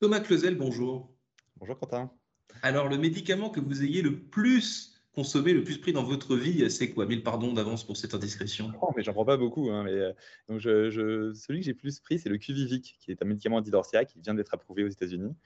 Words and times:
Thomas 0.00 0.20
Clausel, 0.20 0.56
bonjour. 0.56 1.14
Bonjour 1.58 1.78
Quentin. 1.78 2.10
Alors, 2.62 2.88
le 2.88 2.96
médicament 2.96 3.50
que 3.50 3.60
vous 3.60 3.82
ayez 3.82 4.00
le 4.00 4.18
plus 4.18 4.99
consommé, 5.20 5.52
le 5.52 5.62
plus 5.62 5.76
pris 5.76 5.92
dans 5.92 6.02
votre 6.02 6.34
vie, 6.34 6.70
c'est 6.70 6.92
quoi? 6.92 7.04
Mille 7.04 7.22
pardons 7.22 7.52
d'avance 7.52 7.84
pour 7.84 7.98
cette 7.98 8.14
indiscrétion. 8.14 8.72
Oh, 8.80 8.90
mais 8.96 9.02
j'en 9.02 9.12
prends 9.12 9.26
pas 9.26 9.36
beaucoup. 9.36 9.70
Hein, 9.70 9.82
mais, 9.84 9.92
euh, 9.92 10.12
donc 10.48 10.60
je, 10.60 11.30
celui 11.34 11.60
que 11.60 11.66
j'ai 11.66 11.74
plus 11.74 12.00
pris, 12.00 12.18
c'est 12.18 12.30
le 12.30 12.38
Quvivic, 12.38 12.96
qui 12.98 13.10
est 13.10 13.22
un 13.22 13.26
médicament 13.26 13.56
antidorsia 13.56 14.06
qui 14.06 14.18
vient 14.18 14.32
d'être 14.32 14.54
approuvé 14.54 14.82
aux 14.82 14.88
États-Unis. 14.88 15.36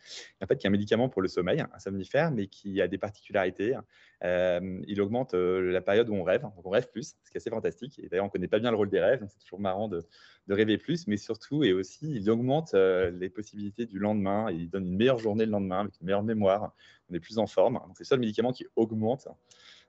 En 0.41 0.47
fait, 0.47 0.59
qui 0.59 0.67
est 0.67 0.69
un 0.69 0.71
médicament 0.71 1.09
pour 1.09 1.23
le 1.23 1.29
sommeil, 1.29 1.61
un 1.61 1.79
somnifère, 1.81 2.31
mais 2.31 2.47
qui 2.47 2.81
a 2.81 2.87
des 2.87 2.99
particularités. 2.99 3.75
Euh, 4.23 4.81
il 4.87 5.01
augmente 5.01 5.35
euh, 5.35 5.73
la 5.73 5.81
période 5.81 6.09
où 6.09 6.15
on 6.15 6.23
rêve, 6.23 6.43
donc 6.43 6.65
on 6.65 6.71
rêve 6.71 6.89
plus, 6.93 7.17
ce 7.25 7.31
qui 7.33 7.37
est 7.37 7.39
assez 7.39 7.51
fantastique. 7.51 7.99
Et 7.99 8.09
d'ailleurs, 8.09 8.27
on 8.27 8.31
connaît 8.31 8.47
pas 8.47 8.61
bien 8.61 8.71
le 8.71 8.77
rôle 8.77 8.91
des 8.91 9.01
rêves, 9.01 9.19
donc 9.23 9.31
c'est 9.33 9.41
toujours 9.41 9.59
marrant 9.59 9.89
de, 9.89 10.07
rêver 10.49 10.79
plus. 10.79 11.09
Mais 11.09 11.17
surtout, 11.17 11.65
et 11.65 11.73
aussi, 11.73 12.15
il 12.15 12.31
augmente 12.31 12.75
les 12.75 13.29
possibilités 13.29 13.87
du 13.87 13.99
lendemain. 13.99 14.53
Il 14.53 14.71
donne 14.71 14.87
une 14.87 14.97
meilleure 14.97 15.19
journée 15.19 15.47
le 15.47 15.51
lendemain, 15.51 15.81
avec 15.81 16.01
une 16.01 16.07
meilleure 16.07 16.23
mémoire. 16.23 16.73
On 17.11 17.15
est 17.15 17.21
plus 17.21 17.39
en 17.39 17.49
forme. 17.49 17.81
C'est 17.95 18.05
le 18.05 18.07
seul 18.07 18.21
médicament 18.21 18.53
qui 18.53 18.67
augmente 18.77 19.27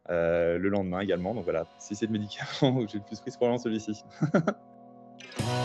euh, 0.09 0.57
le 0.57 0.69
lendemain 0.69 0.99
également. 0.99 1.33
Donc 1.33 1.43
voilà, 1.43 1.65
si 1.77 1.95
c'est 1.95 2.05
le 2.05 2.11
médicament 2.11 2.85
que 2.85 2.87
j'ai 2.91 2.99
le 2.99 3.03
plus 3.03 3.19
pris, 3.19 3.31
c'est 3.31 3.37
probablement 3.37 3.61
celui-ci. 3.61 4.03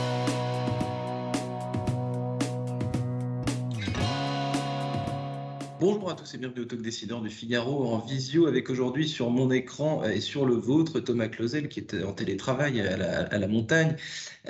Bonjour 5.80 6.10
à 6.10 6.14
tous 6.14 6.34
et 6.34 6.36
bienvenue 6.36 6.60
au 6.60 6.64
Talk 6.66 6.82
Décideur 6.82 7.22
du 7.22 7.30
Figaro 7.30 7.86
en 7.86 8.00
visio 8.00 8.46
avec 8.46 8.68
aujourd'hui 8.68 9.08
sur 9.08 9.30
mon 9.30 9.50
écran 9.50 10.04
et 10.04 10.20
sur 10.20 10.44
le 10.44 10.54
vôtre 10.54 11.00
Thomas 11.00 11.28
Clausel 11.28 11.68
qui 11.68 11.80
est 11.80 12.04
en 12.04 12.12
télétravail 12.12 12.82
à 12.82 13.38
la, 13.38 13.48
montagne, 13.48 13.96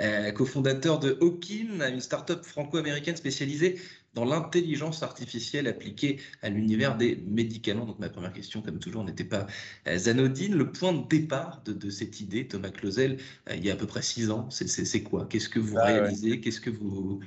euh, 0.01 0.33
cofondateur 0.33 0.99
de 0.99 1.17
Hawkin, 1.21 1.89
une 1.89 2.01
start-up 2.01 2.43
franco-américaine 2.43 3.15
spécialisée 3.15 3.79
dans 4.13 4.25
l'intelligence 4.25 5.03
artificielle 5.03 5.67
appliquée 5.67 6.19
à 6.41 6.49
l'univers 6.49 6.97
des 6.97 7.15
médicaments. 7.27 7.85
Donc 7.85 7.99
ma 7.99 8.09
première 8.09 8.33
question, 8.33 8.61
comme 8.61 8.79
toujours, 8.79 9.03
n'était 9.03 9.23
pas 9.23 9.47
euh, 9.87 9.97
anodine. 10.07 10.55
Le 10.55 10.71
point 10.71 10.93
de 10.93 11.07
départ 11.07 11.61
de, 11.63 11.89
cette 11.89 12.19
idée, 12.19 12.47
Thomas 12.47 12.69
Clausel, 12.69 13.17
euh, 13.49 13.55
il 13.55 13.65
y 13.65 13.69
a 13.69 13.73
à 13.73 13.77
peu 13.77 13.87
près 13.87 14.01
six 14.01 14.29
ans, 14.29 14.49
c'est 14.49 15.03
quoi? 15.03 15.25
Qu'est-ce 15.27 15.49
que 15.49 15.59
vous 15.59 15.77
ah 15.77 15.85
réalisez? 15.85 16.41
Qu'est-ce 16.41 16.61
que 16.61 16.69
vous 16.69 17.21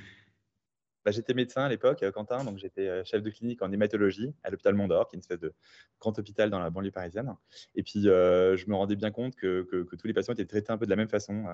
bah, 1.05 1.11
j'étais 1.11 1.35
médecin 1.35 1.63
à 1.63 1.69
l'époque, 1.69 2.01
euh, 2.01 2.11
Quentin, 2.11 2.43
donc 2.43 2.57
j'étais 2.57 2.87
euh, 2.87 3.03
chef 3.03 3.21
de 3.21 3.29
clinique 3.29 3.61
en 3.61 3.71
hématologie 3.71 4.33
à 4.43 4.49
l'hôpital 4.49 4.73
Mondor, 4.73 5.07
qui 5.07 5.15
est 5.15 5.17
une 5.17 5.21
espèce 5.21 5.39
de 5.39 5.53
grand 5.99 6.17
hôpital 6.17 6.49
dans 6.49 6.59
la 6.59 6.71
banlieue 6.71 6.89
parisienne. 6.89 7.35
Et 7.75 7.83
puis, 7.83 8.09
euh, 8.09 8.57
je 8.57 8.67
me 8.67 8.75
rendais 8.75 8.95
bien 8.95 9.11
compte 9.11 9.35
que, 9.35 9.67
tous 9.71 10.07
les 10.07 10.13
patients 10.13 10.33
étaient 10.33 10.45
traités 10.45 10.71
un 10.71 10.79
peu 10.79 10.85
de 10.85 10.89
la 10.89 10.95
même 10.95 11.07
façon. 11.07 11.45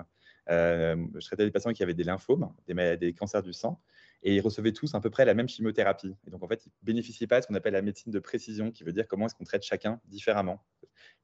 je 0.48 1.26
traitais 1.26 1.44
des 1.44 1.50
patients 1.50 1.72
qui 1.72 1.82
avaient 1.82 1.92
des 1.94 2.04
lymphomes, 2.04 2.50
des, 2.66 2.96
des 2.96 3.12
cancers 3.12 3.42
du 3.42 3.52
sang, 3.52 3.78
et 4.22 4.34
ils 4.34 4.40
recevaient 4.40 4.72
tous 4.72 4.94
à 4.94 5.00
peu 5.00 5.10
près 5.10 5.26
la 5.26 5.34
même 5.34 5.48
chimiothérapie. 5.48 6.16
Et 6.26 6.30
donc, 6.30 6.42
en 6.42 6.48
fait, 6.48 6.64
ils 6.64 6.72
bénéficiaient 6.82 7.26
pas 7.26 7.40
de 7.40 7.42
ce 7.42 7.48
qu'on 7.48 7.54
appelle 7.54 7.74
la 7.74 7.82
médecine 7.82 8.10
de 8.10 8.18
précision, 8.20 8.70
qui 8.70 8.84
veut 8.84 8.92
dire 8.92 9.06
comment 9.06 9.26
est-ce 9.26 9.34
qu'on 9.34 9.44
traite 9.44 9.64
chacun 9.64 10.00
différemment. 10.06 10.64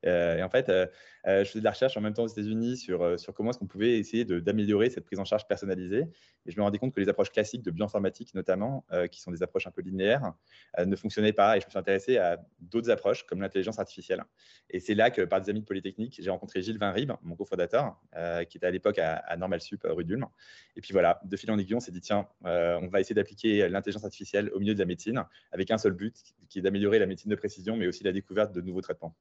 Et 0.04 0.42
en 0.42 0.48
fait, 0.48 0.70
je 1.26 1.44
faisais 1.44 1.58
de 1.58 1.64
la 1.64 1.72
recherche 1.72 1.96
en 1.96 2.00
même 2.00 2.14
temps 2.14 2.22
aux 2.22 2.28
États-Unis 2.28 2.76
sur, 2.76 3.18
sur 3.18 3.34
comment 3.34 3.50
est-ce 3.50 3.58
qu'on 3.58 3.66
pouvait 3.66 3.98
essayer 3.98 4.24
d'améliorer 4.24 4.90
cette 4.90 5.04
prise 5.04 5.18
en 5.18 5.24
charge 5.24 5.46
personnalisée. 5.48 6.06
Et 6.48 6.50
je 6.50 6.56
me 6.56 6.62
rendais 6.62 6.78
compte 6.78 6.94
que 6.94 7.00
les 7.00 7.10
approches 7.10 7.30
classiques 7.30 7.62
de 7.62 7.70
bioinformatique 7.70 8.34
notamment, 8.34 8.86
euh, 8.92 9.06
qui 9.06 9.20
sont 9.20 9.30
des 9.30 9.42
approches 9.42 9.66
un 9.66 9.70
peu 9.70 9.82
linéaires, 9.82 10.32
euh, 10.78 10.86
ne 10.86 10.96
fonctionnaient 10.96 11.34
pas. 11.34 11.56
Et 11.56 11.60
je 11.60 11.66
me 11.66 11.70
suis 11.70 11.78
intéressé 11.78 12.16
à 12.16 12.40
d'autres 12.58 12.90
approches 12.90 13.26
comme 13.26 13.42
l'intelligence 13.42 13.78
artificielle. 13.78 14.24
Et 14.70 14.80
c'est 14.80 14.94
là 14.94 15.10
que, 15.10 15.22
par 15.22 15.42
des 15.42 15.50
amis 15.50 15.60
de 15.60 15.66
Polytechnique, 15.66 16.18
j'ai 16.18 16.30
rencontré 16.30 16.62
Gilles 16.62 16.78
Vinrib, 16.78 17.12
mon 17.22 17.36
cofondateur, 17.36 18.00
euh, 18.16 18.44
qui 18.44 18.56
était 18.56 18.66
à 18.66 18.70
l'époque 18.70 18.98
à, 18.98 19.16
à, 19.16 19.36
Normal 19.36 19.60
Sup, 19.60 19.82
rue 19.84 20.04
d'Ulm. 20.04 20.26
Et 20.76 20.80
puis 20.80 20.92
voilà, 20.92 21.20
de 21.22 21.36
fil 21.36 21.50
en 21.50 21.58
aiguille, 21.58 21.74
on 21.74 21.80
s'est 21.80 21.92
dit, 21.92 22.00
tiens, 22.00 22.26
on 22.42 22.88
va 22.88 23.00
essayer 23.00 23.14
d'appliquer 23.14 23.68
l'intelligence 23.68 24.04
artificielle 24.04 24.50
au 24.54 24.58
milieu 24.58 24.72
de 24.72 24.78
la 24.78 24.86
médecine, 24.86 25.22
avec 25.52 25.70
un 25.70 25.76
seul 25.78 25.92
but, 25.92 26.16
qui 26.48 26.60
est 26.60 26.62
d'améliorer 26.62 26.98
la 26.98 27.06
médecine 27.06 27.30
de 27.30 27.36
précision, 27.36 27.76
mais 27.76 27.86
aussi 27.86 28.04
la 28.04 28.12
découverte 28.12 28.52
de 28.52 28.62
nouveaux 28.62 28.80
traitements 28.80 29.14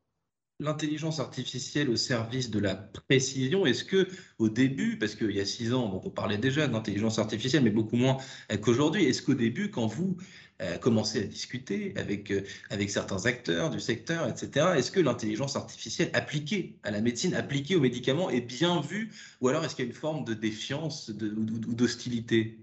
l'intelligence 0.59 1.19
artificielle 1.19 1.89
au 1.89 1.95
service 1.95 2.49
de 2.49 2.59
la 2.59 2.75
précision, 2.75 3.65
est-ce 3.65 3.83
que 3.83 4.07
au 4.39 4.49
début, 4.49 4.97
parce 4.97 5.15
qu'il 5.15 5.31
y 5.31 5.39
a 5.39 5.45
six 5.45 5.73
ans, 5.73 6.01
on 6.03 6.09
parlait 6.09 6.37
déjà 6.37 6.67
d'intelligence 6.67 7.19
artificielle, 7.19 7.63
mais 7.63 7.69
beaucoup 7.69 7.95
moins 7.95 8.17
qu'aujourd'hui, 8.61 9.05
est-ce 9.05 9.21
qu'au 9.21 9.35
début, 9.35 9.69
quand 9.69 9.85
vous 9.85 10.17
euh, 10.61 10.77
commencez 10.79 11.19
à 11.19 11.23
discuter 11.23 11.93
avec, 11.97 12.31
euh, 12.31 12.41
avec 12.71 12.89
certains 12.89 13.27
acteurs 13.27 13.69
du 13.69 13.79
secteur, 13.79 14.27
etc., 14.27 14.69
est-ce 14.77 14.89
que 14.89 14.99
l'intelligence 14.99 15.55
artificielle 15.55 16.09
appliquée 16.13 16.79
à 16.81 16.89
la 16.89 17.01
médecine, 17.01 17.35
appliquée 17.35 17.75
aux 17.75 17.81
médicaments, 17.81 18.31
est 18.31 18.41
bien 18.41 18.81
vue, 18.81 19.11
ou 19.41 19.49
alors 19.49 19.63
est-ce 19.63 19.75
qu'il 19.75 19.85
y 19.85 19.87
a 19.87 19.91
une 19.91 19.95
forme 19.95 20.25
de 20.25 20.33
défiance 20.33 21.09
ou 21.09 21.73
d'hostilité? 21.73 22.57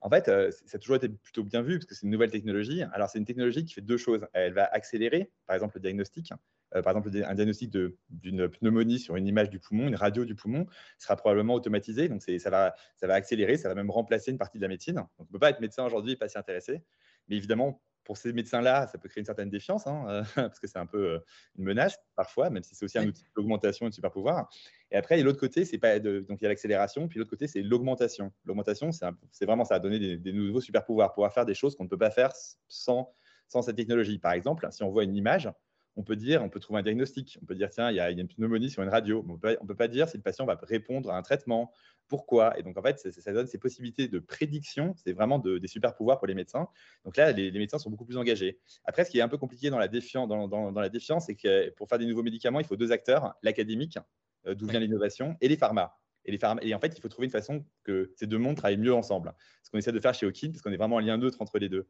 En 0.00 0.08
fait, 0.08 0.28
euh, 0.28 0.50
ça 0.66 0.76
a 0.76 0.78
toujours 0.78 0.96
été 0.96 1.08
plutôt 1.08 1.44
bien 1.44 1.62
vu 1.62 1.78
parce 1.78 1.86
que 1.86 1.94
c'est 1.94 2.04
une 2.04 2.12
nouvelle 2.12 2.30
technologie. 2.30 2.82
Alors, 2.92 3.08
c'est 3.08 3.18
une 3.18 3.24
technologie 3.24 3.64
qui 3.64 3.72
fait 3.72 3.80
deux 3.80 3.96
choses. 3.96 4.20
Elle 4.34 4.52
va 4.52 4.64
accélérer, 4.64 5.30
par 5.46 5.56
exemple, 5.56 5.76
le 5.76 5.80
diagnostic. 5.80 6.30
Euh, 6.74 6.82
par 6.82 6.96
exemple, 6.96 7.10
un 7.24 7.34
diagnostic 7.34 7.70
d'une 8.10 8.48
pneumonie 8.48 8.98
sur 8.98 9.16
une 9.16 9.26
image 9.26 9.50
du 9.50 9.58
poumon, 9.58 9.88
une 9.88 9.96
radio 9.96 10.24
du 10.24 10.34
poumon, 10.34 10.66
sera 10.98 11.16
probablement 11.16 11.54
automatisé. 11.54 12.08
Donc, 12.08 12.22
ça 12.22 12.50
va, 12.50 12.74
ça 12.96 13.06
va 13.06 13.14
accélérer, 13.14 13.56
ça 13.56 13.68
va 13.68 13.74
même 13.74 13.90
remplacer 13.90 14.30
une 14.30 14.38
partie 14.38 14.58
de 14.58 14.62
la 14.62 14.68
médecine. 14.68 14.94
Donc, 14.94 15.08
on 15.18 15.24
ne 15.24 15.28
peut 15.28 15.38
pas 15.38 15.50
être 15.50 15.60
médecin 15.60 15.84
aujourd'hui 15.84 16.12
et 16.12 16.16
pas 16.16 16.28
s'y 16.28 16.38
intéresser. 16.38 16.82
Mais 17.28 17.36
évidemment, 17.36 17.80
pour 18.04 18.18
ces 18.18 18.32
médecins-là, 18.32 18.86
ça 18.86 18.98
peut 18.98 19.08
créer 19.08 19.20
une 19.22 19.26
certaine 19.26 19.48
défiance, 19.48 19.86
hein, 19.86 20.04
euh, 20.08 20.22
parce 20.34 20.60
que 20.60 20.66
c'est 20.66 20.78
un 20.78 20.86
peu 20.86 21.22
une 21.56 21.64
menace 21.64 21.98
parfois, 22.14 22.50
même 22.50 22.62
si 22.62 22.74
c'est 22.74 22.84
aussi 22.84 22.98
un 22.98 23.06
outil 23.06 23.24
d'augmentation 23.34 23.86
et 23.86 23.88
de 23.88 23.94
super 23.94 24.10
pouvoir. 24.10 24.48
Et 24.90 24.96
après, 24.96 25.20
l'autre 25.22 25.40
côté, 25.40 25.64
c'est 25.64 25.78
pas 25.78 25.98
de, 25.98 26.20
donc 26.20 26.40
il 26.40 26.44
y 26.44 26.46
a 26.46 26.50
l'accélération, 26.50 27.08
puis 27.08 27.18
l'autre 27.18 27.30
côté, 27.30 27.46
c'est 27.46 27.62
l'augmentation. 27.62 28.32
L'augmentation, 28.44 28.90
c'est 28.92 29.46
vraiment 29.46 29.64
ça, 29.64 29.78
donner 29.78 29.98
des, 29.98 30.16
des 30.18 30.32
nouveaux 30.32 30.60
super 30.60 30.84
pouvoirs, 30.84 31.14
pouvoir 31.14 31.32
faire 31.32 31.46
des 31.46 31.54
choses 31.54 31.74
qu'on 31.76 31.84
ne 31.84 31.88
peut 31.88 31.98
pas 31.98 32.10
faire 32.10 32.32
sans, 32.68 33.14
sans 33.48 33.62
cette 33.62 33.76
technologie. 33.76 34.18
Par 34.18 34.32
exemple, 34.32 34.66
si 34.70 34.82
on 34.82 34.90
voit 34.90 35.04
une 35.04 35.16
image, 35.16 35.50
on 35.96 36.02
peut 36.02 36.16
dire, 36.16 36.42
on 36.42 36.48
peut 36.48 36.60
trouver 36.60 36.80
un 36.80 36.82
diagnostic, 36.82 37.38
on 37.42 37.46
peut 37.46 37.54
dire, 37.54 37.70
tiens, 37.70 37.90
il 37.90 37.96
y 37.96 38.00
a, 38.00 38.10
une 38.10 38.26
pneumonie 38.26 38.70
sur 38.70 38.82
une 38.82 38.88
radio. 38.88 39.24
on 39.28 39.34
ne 39.34 39.66
peut 39.66 39.76
pas 39.76 39.88
dire 39.88 40.08
si 40.08 40.16
le 40.16 40.22
patient 40.22 40.44
va 40.44 40.58
répondre 40.62 41.10
à 41.10 41.16
un 41.16 41.22
traitement, 41.22 41.72
pourquoi? 42.08 42.58
Et 42.58 42.62
donc, 42.62 42.76
en 42.76 42.82
fait, 42.82 42.98
ça, 42.98 43.32
donne 43.32 43.46
ces 43.46 43.58
possibilités 43.58 44.08
de 44.08 44.18
prédiction. 44.18 44.94
C'est 44.96 45.12
vraiment 45.12 45.38
des 45.38 45.68
super 45.68 45.94
pouvoirs 45.94 46.18
pour 46.18 46.26
les 46.26 46.34
médecins. 46.34 46.68
Donc 47.04 47.16
là, 47.16 47.32
les, 47.32 47.50
médecins 47.52 47.78
sont 47.78 47.90
beaucoup 47.90 48.04
plus 48.04 48.16
engagés. 48.16 48.58
Après, 48.84 49.04
ce 49.04 49.10
qui 49.10 49.18
est 49.18 49.22
un 49.22 49.28
peu 49.28 49.38
compliqué 49.38 49.70
dans 49.70 49.78
la, 49.78 49.88
défiance, 49.88 50.28
dans, 50.28 50.70
la 50.70 50.88
défiance, 50.88 51.26
c'est 51.26 51.36
que 51.36 51.70
pour 51.70 51.88
faire 51.88 51.98
des 51.98 52.06
nouveaux 52.06 52.22
médicaments, 52.22 52.60
il 52.60 52.66
faut 52.66 52.76
deux 52.76 52.92
acteurs, 52.92 53.34
l'académique, 53.42 53.98
euh, 54.46 54.54
d'où 54.54 54.66
vient 54.66 54.80
l'innovation, 54.80 55.36
et 55.40 55.48
les 55.48 55.56
pharma. 55.56 55.96
Et, 56.24 56.32
les 56.32 56.38
pharma. 56.38 56.60
et 56.62 56.74
en 56.74 56.80
fait, 56.80 56.92
il 56.96 57.00
faut 57.00 57.08
trouver 57.08 57.26
une 57.26 57.32
façon 57.32 57.64
que 57.84 58.12
ces 58.16 58.26
deux 58.26 58.38
mondes 58.38 58.56
travaillent 58.56 58.76
mieux 58.78 58.94
ensemble. 58.94 59.32
Ce 59.62 59.70
qu'on 59.70 59.78
essaie 59.78 59.92
de 59.92 60.00
faire 60.00 60.14
chez 60.14 60.26
Okin, 60.26 60.50
parce 60.50 60.62
qu'on 60.62 60.72
est 60.72 60.76
vraiment 60.76 60.96
en 60.96 61.00
lien 61.00 61.16
neutre 61.16 61.40
entre 61.40 61.58
les 61.58 61.68
deux. 61.68 61.86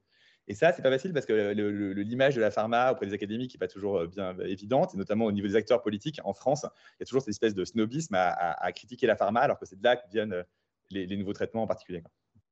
Et 0.47 0.55
ça, 0.55 0.73
c'est 0.73 0.83
pas 0.83 0.91
facile 0.91 1.13
parce 1.13 1.27
que 1.27 1.53
l'image 2.01 2.35
de 2.35 2.41
la 2.41 2.51
pharma 2.51 2.93
auprès 2.93 3.07
des 3.07 3.15
académiques 3.15 3.55
n'est 3.55 3.59
pas 3.59 3.69
toujours 3.69 3.99
euh, 3.99 4.07
bien 4.07 4.39
euh, 4.39 4.47
évidente, 4.47 4.95
et 4.95 4.99
notamment 4.99 5.25
au 5.25 5.33
niveau 5.33 5.49
des 5.49 5.57
acteurs 5.57 5.83
politiques 5.83 6.21
en 6.25 6.35
France, 6.35 6.65
il 6.65 7.01
y 7.01 7.03
a 7.03 7.07
toujours 7.07 7.23
cette 7.23 7.31
espèce 7.31 7.55
de 7.55 7.65
snobisme 7.65 8.15
à, 8.15 8.73
critiquer 8.73 9.07
la 9.07 9.17
pharma, 9.17 9.41
alors 9.41 9.59
que 9.59 9.67
c'est 9.67 9.79
de 9.79 9.85
là 9.85 9.97
que 9.97 10.09
viennent 10.11 10.35
euh, 10.35 10.43
les, 10.91 11.17
nouveaux 11.17 11.33
traitements 11.33 11.63
en 11.63 11.67
particulier. 11.67 12.03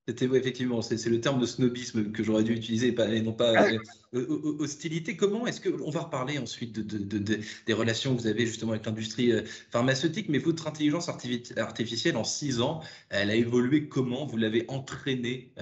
C'était 0.09 0.25
effectivement, 0.25 0.83
c'est 0.83 1.09
le 1.09 1.21
terme 1.21 1.39
de 1.39 1.47
snobisme 1.47 2.11
que 2.11 2.25
j'aurais 2.25 2.43
dû 2.43 2.55
utiliser 2.55 2.89
et, 2.89 3.23
non 3.23 3.35
pas 3.35 3.69
hostilité. 4.13 5.17
Comment 5.17 5.47
est-ce 5.47 5.61
que 5.61 5.71
on 5.81 5.91
va 5.91 6.01
reparler 6.01 6.39
ensuite 6.39 6.73
de, 6.73 7.19
des 7.67 7.73
relations 7.73 8.17
que 8.17 8.21
vous 8.21 8.27
avez 8.27 8.45
justement 8.45 8.73
avec 8.73 8.85
l'industrie 8.85 9.33
pharmaceutique, 9.71 10.29
mais 10.29 10.39
votre 10.39 10.67
intelligence 10.67 11.09
artificielle 11.09 12.17
en 12.17 12.25
six 12.25 12.61
ans, 12.61 12.83
elle 13.11 13.31
a 13.31 13.37
évolué 13.37 13.89
comment? 13.89 14.27
Vous 14.27 14.39
l'avez 14.39 14.65
entraînée 14.67 15.55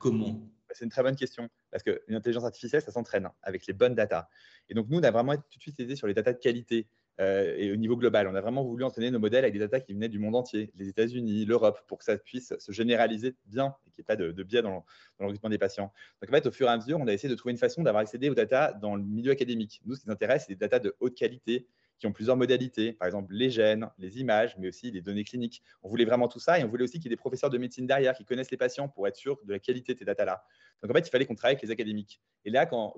comment? 0.00 0.44
C'est 0.76 0.84
une 0.84 0.90
très 0.90 1.02
bonne 1.02 1.16
question 1.16 1.48
parce 1.70 1.82
qu'une 1.82 2.14
intelligence 2.14 2.44
artificielle, 2.44 2.82
ça 2.82 2.92
s'entraîne 2.92 3.28
avec 3.42 3.66
les 3.66 3.72
bonnes 3.72 3.94
datas. 3.94 4.28
Et 4.68 4.74
donc, 4.74 4.88
nous, 4.88 4.98
on 4.98 5.02
a 5.02 5.10
vraiment 5.10 5.34
tout 5.36 5.58
de 5.58 5.62
suite 5.62 5.78
aidé 5.80 5.96
sur 5.96 6.06
les 6.06 6.14
datas 6.14 6.32
de 6.32 6.38
qualité 6.38 6.86
euh, 7.20 7.54
et 7.56 7.70
au 7.70 7.76
niveau 7.76 7.96
global. 7.96 8.26
On 8.26 8.34
a 8.34 8.40
vraiment 8.40 8.64
voulu 8.64 8.82
entraîner 8.84 9.10
nos 9.10 9.18
modèles 9.18 9.44
avec 9.44 9.52
des 9.52 9.60
datas 9.60 9.80
qui 9.80 9.92
venaient 9.92 10.08
du 10.08 10.18
monde 10.18 10.34
entier, 10.34 10.72
les 10.76 10.88
États-Unis, 10.88 11.44
l'Europe, 11.44 11.80
pour 11.86 11.98
que 11.98 12.04
ça 12.04 12.16
puisse 12.16 12.54
se 12.58 12.72
généraliser 12.72 13.36
bien 13.46 13.74
et 13.86 13.90
qu'il 13.90 14.00
n'y 14.00 14.02
ait 14.02 14.04
pas 14.04 14.16
de, 14.16 14.42
biais 14.42 14.62
dans, 14.62 14.84
dans, 15.20 15.48
des 15.48 15.58
patients. 15.58 15.92
Donc, 16.20 16.30
en 16.30 16.32
fait, 16.32 16.46
au 16.46 16.50
fur 16.52 16.66
et 16.66 16.70
à 16.70 16.76
mesure, 16.76 16.98
on 16.98 17.06
a 17.06 17.12
essayé 17.12 17.28
de 17.28 17.36
trouver 17.36 17.52
une 17.52 17.58
façon 17.58 17.82
d'avoir 17.82 18.02
accédé 18.02 18.30
aux 18.30 18.34
datas 18.34 18.72
dans 18.72 18.96
le 18.96 19.02
milieu 19.02 19.30
académique. 19.30 19.80
Nous, 19.84 19.94
ce 19.94 20.00
qui 20.00 20.08
nous 20.08 20.12
intéresse, 20.12 20.44
c'est 20.46 20.54
des 20.54 20.58
datas 20.58 20.80
de 20.80 20.96
haute 21.00 21.14
qualité 21.14 21.68
qui 21.98 22.06
ont 22.06 22.12
plusieurs 22.12 22.36
modalités, 22.36 22.92
par 22.92 23.06
exemple 23.06 23.32
les 23.32 23.50
gènes, 23.50 23.88
les 23.98 24.18
images, 24.20 24.56
mais 24.58 24.68
aussi 24.68 24.90
les 24.90 25.00
données 25.00 25.24
cliniques. 25.24 25.62
On 25.82 25.88
voulait 25.88 26.04
vraiment 26.04 26.28
tout 26.28 26.40
ça 26.40 26.58
et 26.58 26.64
on 26.64 26.68
voulait 26.68 26.84
aussi 26.84 26.98
qu'il 26.98 27.04
y 27.04 27.08
ait 27.08 27.10
des 27.10 27.16
professeurs 27.16 27.50
de 27.50 27.58
médecine 27.58 27.86
derrière 27.86 28.14
qui 28.14 28.24
connaissent 28.24 28.50
les 28.50 28.56
patients 28.56 28.88
pour 28.88 29.06
être 29.06 29.16
sûr 29.16 29.38
de 29.44 29.52
la 29.52 29.58
qualité 29.58 29.94
de 29.94 29.98
ces 29.98 30.04
datas-là. 30.04 30.44
Donc 30.82 30.90
en 30.90 30.94
fait, 30.94 31.06
il 31.06 31.10
fallait 31.10 31.24
qu'on 31.24 31.34
travaille 31.34 31.54
avec 31.54 31.62
les 31.62 31.70
académiques. 31.70 32.20
Et 32.44 32.50
là, 32.50 32.66
pour, 32.66 32.94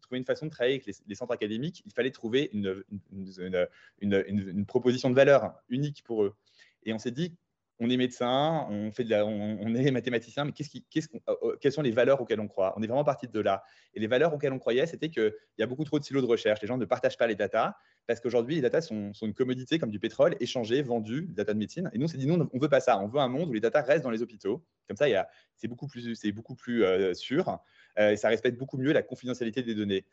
trouver 0.00 0.18
une 0.18 0.24
façon 0.24 0.46
de 0.46 0.50
travailler 0.50 0.76
avec 0.82 0.96
les, 1.06 1.14
centres 1.14 1.32
académiques, 1.32 1.82
il 1.84 1.92
fallait 1.92 2.10
trouver 2.10 2.50
une, 2.52 2.84
proposition 4.66 5.10
de 5.10 5.14
valeur 5.14 5.52
unique 5.68 6.02
pour 6.04 6.24
eux. 6.24 6.34
Et 6.84 6.94
on 6.94 6.98
s'est 6.98 7.10
dit, 7.10 7.36
on 7.80 7.88
est 7.88 7.96
médecin, 7.96 8.66
on, 8.70 8.92
fait 8.92 9.04
de 9.04 9.14
on, 9.14 9.74
est 9.74 9.90
mathématicien, 9.90 10.44
mais 10.44 10.52
qui, 10.52 10.84
euh, 10.96 11.34
euh, 11.42 11.56
quelles 11.60 11.72
sont 11.72 11.82
les 11.82 11.90
valeurs 11.90 12.20
auxquelles 12.20 12.40
on 12.40 12.48
croit? 12.48 12.74
On 12.76 12.82
est 12.82 12.86
vraiment 12.86 13.04
parti 13.04 13.26
de 13.26 13.40
là. 13.40 13.64
Et 13.94 14.00
les 14.00 14.06
valeurs 14.06 14.34
auxquelles 14.34 14.52
on 14.52 14.58
croyait, 14.58 14.86
c'était 14.86 15.08
qu'il 15.08 15.32
y 15.58 15.62
a 15.62 15.66
beaucoup 15.66 15.84
trop 15.84 15.98
de 15.98 16.04
silos 16.04 16.20
de 16.20 16.26
recherche. 16.26 16.60
Les 16.60 16.68
gens 16.68 16.76
ne 16.76 16.84
partagent 16.84 17.16
pas 17.16 17.26
les 17.26 17.34
datas 17.34 17.74
parce 18.10 18.18
qu'aujourd'hui, 18.18 18.56
les 18.56 18.60
datas 18.60 18.80
sont, 18.80 19.12
une 19.22 19.34
commodité 19.34 19.78
comme 19.78 19.92
du 19.92 20.00
pétrole, 20.00 20.34
échangées, 20.40 20.82
vendues, 20.82 21.26
les 21.28 21.34
datas 21.34 21.54
de 21.54 21.58
médecine. 21.60 21.88
Et 21.92 21.98
nous, 21.98 22.06
on 22.06 22.08
s'est 22.08 22.18
dit, 22.18 22.26
nous, 22.26 22.34
on 22.34 22.48
ne 22.52 22.60
veut 22.60 22.68
pas 22.68 22.80
ça. 22.80 22.98
On 22.98 23.06
veut 23.06 23.20
un 23.20 23.28
monde 23.28 23.50
où 23.50 23.52
les 23.52 23.60
datas 23.60 23.82
restent 23.82 24.02
dans 24.02 24.10
les 24.10 24.20
hôpitaux. 24.20 24.64
Comme 24.88 24.96
ça, 24.96 25.06
c'est 25.54 25.68
beaucoup 25.68 25.86
plus, 25.86 26.20
beaucoup 26.32 26.56
plus 26.56 26.82
euh, 26.82 27.14
sûr. 27.14 27.60
et 27.96 28.16
ça 28.16 28.28
respecte 28.28 28.58
beaucoup 28.58 28.78
mieux 28.78 28.92
la 28.92 29.02
confidentialité 29.02 29.62
des 29.62 29.76
données. 29.76 30.04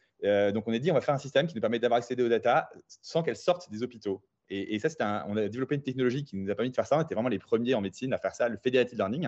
donc, 0.54 0.68
on 0.68 0.74
a 0.74 0.78
dit, 0.78 0.92
on 0.92 0.94
va 0.94 1.02
faire 1.02 1.16
un 1.16 1.18
système 1.18 1.48
qui 1.48 1.56
nous 1.56 1.62
permet 1.62 1.80
d'avoir 1.80 1.98
accès 1.98 2.22
aux 2.22 2.30
datas 2.30 2.70
sans 3.02 3.24
qu'elles 3.24 3.36
sortent 3.36 3.72
des 3.72 3.82
hôpitaux. 3.82 4.22
Et, 4.52 4.78
ça, 4.78 5.26
on 5.28 5.36
a 5.36 5.48
développé 5.48 5.74
une 5.74 5.82
technologie 5.82 6.24
qui 6.24 6.38
nous 6.38 6.52
a 6.52 6.56
permis 6.56 6.70
de 6.70 6.76
faire 6.76 6.86
ça. 6.86 7.00
On 7.00 7.02
était 7.02 7.16
vraiment 7.16 7.30
les 7.30 7.40
premiers 7.40 7.74
en 7.74 7.82
médecine 7.82 8.14
à 8.14 8.20
faire 8.20 8.36
ça, 8.36 8.48
le 8.48 8.58
federated 8.58 8.96
learning. 8.96 9.28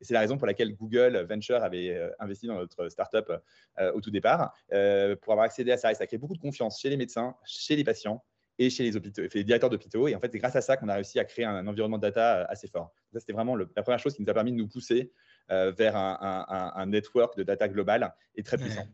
Et 0.00 0.04
c'est 0.04 0.14
la 0.14 0.20
raison 0.20 0.36
pour 0.36 0.46
laquelle 0.46 0.74
Google 0.74 1.26
Venture 1.28 1.62
avait 1.62 1.90
euh, 1.90 2.10
investi 2.18 2.46
dans 2.46 2.54
notre 2.54 2.88
startup 2.88 3.32
euh, 3.78 3.92
au 3.92 4.00
tout 4.00 4.10
départ, 4.10 4.54
euh, 4.72 5.16
pour 5.16 5.32
avoir 5.32 5.46
accédé 5.46 5.72
à 5.72 5.76
ça. 5.76 5.90
Et 5.90 5.94
ça 5.94 6.04
a 6.04 6.06
créé 6.06 6.18
beaucoup 6.18 6.34
de 6.34 6.40
confiance 6.40 6.80
chez 6.80 6.90
les 6.90 6.96
médecins, 6.96 7.34
chez 7.44 7.76
les 7.76 7.84
patients 7.84 8.24
et 8.58 8.70
chez 8.70 8.82
les, 8.82 8.96
hôpitaux, 8.96 9.22
les 9.32 9.44
directeurs 9.44 9.70
d'hôpitaux. 9.70 10.08
Et 10.08 10.14
en 10.14 10.20
fait, 10.20 10.30
c'est 10.32 10.38
grâce 10.38 10.56
à 10.56 10.60
ça 10.60 10.76
qu'on 10.76 10.88
a 10.88 10.94
réussi 10.94 11.18
à 11.18 11.24
créer 11.24 11.44
un, 11.44 11.66
environnement 11.66 11.98
de 11.98 12.02
data 12.02 12.44
assez 12.44 12.68
fort. 12.68 12.92
Ça, 13.12 13.20
c'était 13.20 13.32
vraiment 13.32 13.56
la 13.56 13.82
première 13.82 14.00
chose 14.00 14.14
qui 14.14 14.22
nous 14.22 14.30
a 14.30 14.34
permis 14.34 14.52
de 14.52 14.56
nous 14.56 14.68
pousser 14.68 15.12
vers 15.48 15.96
un, 15.96 16.86
network 16.86 17.36
de 17.38 17.42
data 17.42 17.68
global 17.68 18.12
et 18.34 18.42
très 18.42 18.58
puissant. 18.58 18.86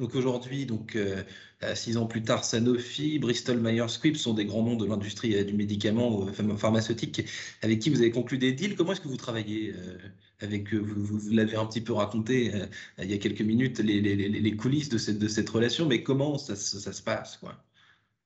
Donc 0.00 0.14
aujourd'hui, 0.14 0.66
donc 0.66 0.98
six 1.74 1.96
ans 1.96 2.06
plus 2.06 2.22
tard, 2.22 2.44
Sanofi, 2.44 3.20
Bristol 3.20 3.58
Myers 3.58 3.88
Squibb 3.88 4.16
sont 4.16 4.34
des 4.34 4.44
grands 4.46 4.64
noms 4.64 4.76
de 4.76 4.84
l'industrie 4.84 5.44
du 5.44 5.54
médicament 5.54 6.26
pharmaceutique 6.56 7.24
avec 7.62 7.78
qui 7.78 7.90
vous 7.90 8.00
avez 8.00 8.10
conclu 8.10 8.36
des 8.36 8.52
deals? 8.52 8.74
Comment 8.74 8.92
est-ce 8.92 9.00
que 9.00 9.08
vous 9.08 9.16
travaillez 9.16 9.74
avec 10.40 10.72
eux 10.74 10.78
Vous, 10.78 11.18
vous, 11.18 11.30
l'avez 11.30 11.56
un 11.56 11.66
petit 11.66 11.80
peu 11.80 11.92
raconté 11.92 12.52
il 12.98 13.10
y 13.10 13.14
a 13.14 13.18
quelques 13.18 13.42
minutes, 13.42 13.78
les, 13.78 14.00
les, 14.00 14.14
les 14.16 14.56
coulisses 14.56 14.88
de 14.88 14.98
cette, 14.98 15.18
de 15.18 15.28
cette, 15.28 15.48
relation, 15.48 15.86
mais 15.86 16.02
comment 16.02 16.38
ça, 16.38 16.56
ça, 16.56 16.92
se 16.92 17.02
passe 17.02 17.36
quoi? 17.38 17.56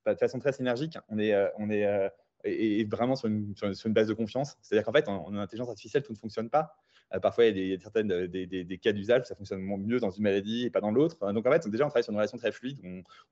Bah, 0.05 0.15
De 0.15 0.19
façon 0.19 0.39
très 0.39 0.53
synergique, 0.53 0.99
on 1.09 1.19
est, 1.19 1.35
on 1.59 1.71
est 1.71 2.11
et, 2.45 2.85
vraiment 2.85 3.17
sur 3.17 3.29
une, 3.29 3.55
base 3.87 4.09
de 4.09 4.15
confiance. 4.15 4.57
C'est-à-dire 4.63 4.85
qu'en 4.85 4.93
fait, 4.93 5.09
en, 5.09 5.27
en, 5.27 5.37
intelligence 5.37 5.69
artificielle, 5.69 6.03
tout 6.03 6.13
ne 6.13 6.19
fonctionne 6.19 6.51
pas. 6.51 6.77
Euh, 7.15 7.21
parfois, 7.21 7.45
il 7.45 7.57
y 7.57 7.73
a 7.73 7.77
des, 7.77 7.83
certaines, 7.83 8.13
euh, 8.13 8.29
des, 8.29 8.79
cas 8.79 8.93
d'usage 8.93 9.25
ça 9.25 9.35
fonctionne 9.35 9.61
mieux 9.61 10.01
dans 10.01 10.11
une 10.11 10.23
maladie 10.23 10.65
et 10.65 10.71
pas 10.71 10.81
dans 10.81 10.91
l'autre. 10.91 11.33
Donc, 11.33 11.47
en 11.47 11.53
fait, 11.53 11.69
déjà, 11.69 11.85
on 11.85 11.89
travaille 11.89 12.05
sur 12.05 12.13
une 12.13 12.17
relation 12.17 12.39
très 12.39 12.53
fluide. 12.53 12.81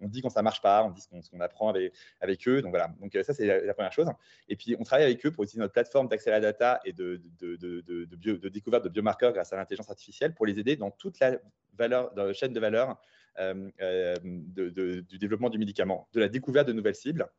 On, 0.00 0.08
dit 0.08 0.22
quand 0.22 0.30
ça 0.30 0.42
marche 0.42 0.60
pas, 0.60 0.84
on 0.84 0.90
dit 0.90 1.00
ce 1.00 1.30
qu'on 1.30 1.40
apprend 1.40 1.72
avec, 2.20 2.48
eux. 2.48 2.62
Donc, 2.62 2.70
voilà. 2.70 2.88
Donc, 3.00 3.14
euh, 3.14 3.22
ça, 3.22 3.32
c'est 3.34 3.64
la, 3.64 3.74
première 3.74 3.92
chose. 3.92 4.08
Et 4.48 4.56
puis, 4.56 4.76
on 4.78 4.84
travaille 4.84 5.04
avec 5.06 5.24
eux 5.24 5.30
pour 5.30 5.44
utiliser 5.44 5.60
notre 5.60 5.72
plateforme 5.72 6.08
d'accès 6.08 6.30
à 6.30 6.34
la 6.34 6.40
data 6.40 6.80
et 6.84 6.92
de, 6.92 7.20
découverte 8.48 8.84
de 8.84 8.88
biomarqueurs 8.88 9.32
grâce 9.32 9.52
à 9.52 9.56
l'intelligence 9.56 9.90
artificielle 9.90 10.34
pour 10.34 10.46
les 10.46 10.58
aider 10.58 10.76
dans 10.76 10.90
toute 10.90 11.18
la 11.20 11.38
valeur, 11.76 12.12
dans 12.14 12.24
la 12.24 12.32
chaîne 12.32 12.52
de 12.52 12.60
valeur 12.60 13.00
du 13.38 15.18
développement 15.18 15.48
du 15.48 15.58
médicament, 15.58 16.08
de 16.12 16.20
la 16.20 16.28
découverte 16.28 16.68
de 16.68 16.72
nouvelles 16.72 16.94
cibles 16.94 17.30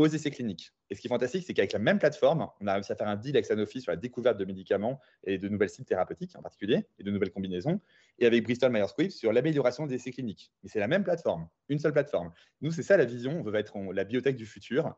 aux 0.00 0.06
essais 0.06 0.30
cliniques. 0.30 0.72
Et 0.88 0.94
ce 0.94 1.00
qui 1.00 1.08
est 1.08 1.10
fantastique, 1.10 1.44
c'est 1.46 1.52
qu'avec 1.52 1.72
la 1.72 1.78
même 1.78 1.98
plateforme, 1.98 2.48
on 2.60 2.66
a 2.66 2.74
réussi 2.74 2.90
à 2.90 2.96
faire 2.96 3.08
un 3.08 3.16
deal 3.16 3.36
avec 3.36 3.44
Sanofi 3.44 3.82
sur 3.82 3.92
la 3.92 3.96
découverte 3.96 4.38
de 4.38 4.46
médicaments 4.46 4.98
et 5.24 5.36
de 5.36 5.48
nouvelles 5.48 5.68
cibles 5.68 5.86
thérapeutiques 5.86 6.34
en 6.36 6.42
particulier, 6.42 6.86
et 6.98 7.02
de 7.02 7.10
nouvelles 7.10 7.30
combinaisons, 7.30 7.80
et 8.18 8.26
avec 8.26 8.42
Bristol 8.44 8.72
Myers 8.72 8.88
Squibb 8.88 9.10
sur 9.10 9.32
l'amélioration 9.32 9.86
des 9.86 9.96
essais 9.96 10.10
cliniques. 10.10 10.52
Et 10.64 10.68
c'est 10.68 10.80
la 10.80 10.88
même 10.88 11.04
plateforme, 11.04 11.48
une 11.68 11.78
seule 11.78 11.92
plateforme. 11.92 12.32
Nous, 12.62 12.70
c'est 12.70 12.82
ça 12.82 12.96
la 12.96 13.04
vision, 13.04 13.40
on 13.40 13.42
veut 13.42 13.54
être 13.56 13.76
la 13.92 14.04
biotech 14.04 14.36
du 14.36 14.46
futur, 14.46 14.94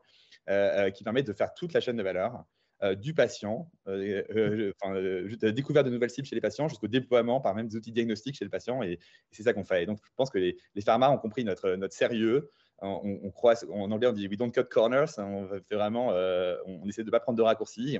euh, 0.49 0.87
euh, 0.87 0.89
qui 0.89 1.03
permet 1.03 1.23
de 1.23 1.33
faire 1.33 1.53
toute 1.53 1.73
la 1.73 1.81
chaîne 1.81 1.97
de 1.97 2.03
valeur 2.03 2.45
euh, 2.83 2.95
du 2.95 3.13
patient, 3.13 3.69
de 3.85 4.73
la 5.41 5.51
découverte 5.51 5.85
de 5.85 5.91
nouvelles 5.91 6.11
cibles 6.11 6.27
chez 6.27 6.35
les 6.35 6.41
patients 6.41 6.69
jusqu'au 6.69 6.87
déploiement 6.87 7.41
par 7.41 7.55
même 7.55 7.67
des 7.67 7.75
outils 7.75 7.91
diagnostiques 7.91 8.37
chez 8.37 8.45
le 8.45 8.51
patient. 8.51 8.81
Et, 8.83 8.99
c'est 9.31 9.43
ça 9.43 9.53
qu'on 9.53 9.65
fait. 9.65 9.83
Et 9.83 9.85
donc, 9.85 9.99
je 10.01 10.11
pense 10.15 10.29
que 10.29 10.37
les, 10.37 10.57
les 10.75 10.81
pharma 10.81 11.09
ont 11.09 11.17
compris 11.17 11.43
notre, 11.43 11.71
notre 11.75 11.93
sérieux, 11.93 12.49
on, 12.81 13.31
croit, 13.31 13.55
en 13.71 13.91
anglais, 13.91 14.07
on 14.07 14.13
dit 14.13 14.27
we 14.27 14.37
don't 14.37 14.51
cut 14.51 14.65
corners. 14.69 15.17
Hein, 15.17 15.25
on 15.25 15.47
fait 15.47 15.75
vraiment, 15.75 16.11
euh, 16.11 16.57
on, 16.65 16.87
essaie 16.87 17.03
de 17.03 17.07
ne 17.07 17.11
pas 17.11 17.19
prendre 17.19 17.37
de 17.37 17.43
raccourcis. 17.43 17.97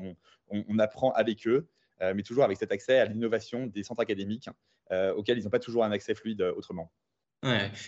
on, 0.49 0.79
apprend 0.79 1.11
avec 1.11 1.47
eux, 1.47 1.67
euh, 2.01 2.13
mais 2.15 2.23
toujours 2.23 2.43
avec 2.43 2.57
cet 2.57 2.71
accès 2.71 2.99
à 2.99 3.05
l'innovation 3.05 3.67
des 3.67 3.83
centres 3.83 4.01
académiques 4.01 4.49
euh, 4.91 5.13
auxquels 5.13 5.37
ils 5.37 5.43
n'ont 5.43 5.49
pas 5.49 5.59
toujours 5.59 5.83
un 5.83 5.91
accès 5.91 6.15
fluide 6.15 6.41
autrement. 6.41 6.91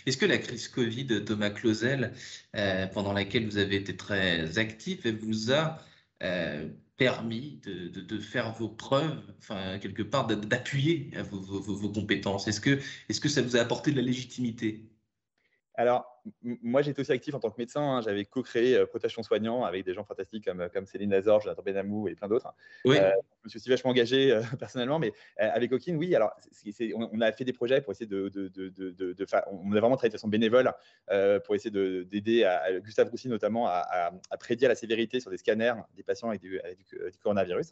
Est-ce 0.06 0.18
que 0.18 0.26
la 0.26 0.38
crise 0.38 0.68
Covid, 0.68 1.24
Thomas 1.24 1.50
Clausel, 1.50 2.12
pendant 2.94 3.14
laquelle 3.14 3.46
vous 3.46 3.58
avez 3.58 3.78
été 3.78 3.96
très 3.96 4.58
actif, 4.58 5.08
vous 5.08 5.54
a 5.54 5.78
permis 6.98 7.62
de, 7.64 8.20
faire 8.20 8.52
vos 8.52 8.68
preuves, 8.68 9.22
enfin, 9.38 9.80
quelque 9.80 10.04
part, 10.04 10.28
d'appuyer 10.28 11.10
vos, 11.32 11.40
vos, 11.40 11.90
compétences? 11.90 12.50
Est-ce 12.50 12.60
que, 12.60 12.72
est 12.72 13.14
-ce 13.14 13.22
que 13.22 13.30
ça 13.30 13.42
vous 13.42 13.56
a 13.56 13.62
apporté 13.62 13.92
de 13.92 13.96
la 13.96 14.02
légitimité? 14.02 14.90
Alors, 15.78 16.22
moi, 16.42 16.82
j'étais 16.82 17.02
aussi 17.02 17.12
actif 17.12 17.36
en 17.36 17.40
tant 17.40 17.50
que 17.50 17.56
médecin. 17.58 17.82
Hein. 17.82 18.02
J'avais 18.02 18.26
co-créé 18.26 18.76
euh, 18.76 18.86
Protection 18.86 19.24
Soignant 19.24 19.64
avec 19.64 19.86
des 19.86 19.94
gens 19.94 20.04
fantastiques 20.04 20.46
comme, 20.46 20.70
comme 20.74 20.86
Céline 20.86 21.10
Nazor, 21.10 21.42
Jonathan 21.42 21.62
Benamou 21.62 22.08
et 22.08 22.16
plein 22.16 22.28
d'autres. 22.28 22.54
Oui. 22.86 22.98
Euh, 22.98 23.12
je 23.42 23.46
me 23.46 23.50
suis 23.50 23.58
aussi 23.58 23.70
vachement 23.70 23.92
engagé 23.92 24.32
euh, 24.32 24.42
personnellement, 24.60 25.00
mais 25.00 25.14
avec 25.38 25.72
Okin, 25.72 25.96
oui. 25.96 26.16
Alors, 26.16 26.32
on, 26.96 27.22
a 27.22 27.32
fait 27.32 27.44
des 27.44 27.54
projets 27.54 27.82
pour 27.82 27.92
essayer 27.92 28.08
de, 28.08 28.30
de. 28.30 29.16
On 29.48 29.72
a 29.72 29.80
vraiment 29.80 29.96
travaillé 29.96 30.10
de 30.10 30.16
façon 30.16 30.28
bénévole 30.28 30.72
pour 31.46 31.56
essayer 31.56 31.72
d'aider 32.06 32.50
Gustave 32.84 33.10
Roussy 33.10 33.28
notamment 33.28 33.68
à, 33.68 34.12
prédire 34.40 34.70
la 34.70 34.76
sévérité 34.76 35.20
sur 35.20 35.32
des 35.32 35.38
scanners 35.38 35.74
des 35.96 36.04
patients 36.04 36.30
avec 36.30 36.42
du, 36.42 36.60
coronavirus. 37.22 37.72